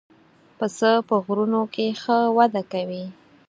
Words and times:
پسه 0.57 0.91
په 1.07 1.15
غرونو 1.25 1.61
کې 1.73 1.85
ښه 2.01 2.17
وده 2.37 2.63
کوي. 2.71 3.03